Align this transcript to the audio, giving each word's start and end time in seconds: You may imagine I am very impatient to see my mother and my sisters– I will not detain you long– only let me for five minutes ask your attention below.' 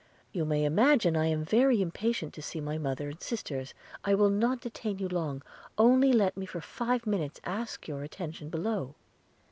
You 0.31 0.45
may 0.45 0.65
imagine 0.65 1.15
I 1.15 1.27
am 1.27 1.45
very 1.45 1.79
impatient 1.79 2.33
to 2.33 2.41
see 2.41 2.59
my 2.59 2.79
mother 2.79 3.05
and 3.05 3.17
my 3.17 3.21
sisters– 3.21 3.75
I 4.03 4.15
will 4.15 4.31
not 4.31 4.61
detain 4.61 4.97
you 4.97 5.07
long– 5.07 5.43
only 5.91 6.11
let 6.11 6.35
me 6.35 6.47
for 6.47 6.59
five 6.59 7.05
minutes 7.05 7.39
ask 7.43 7.87
your 7.87 8.01
attention 8.01 8.49
below.' 8.49 8.95